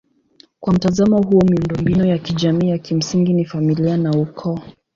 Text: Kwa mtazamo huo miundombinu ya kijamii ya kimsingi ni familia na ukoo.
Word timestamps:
Kwa 0.59 0.73
mtazamo 0.73 1.21
huo 1.21 1.41
miundombinu 1.41 2.05
ya 2.05 2.17
kijamii 2.17 2.69
ya 2.69 2.77
kimsingi 2.77 3.33
ni 3.33 3.45
familia 3.45 3.97
na 3.97 4.11
ukoo. 4.11 4.59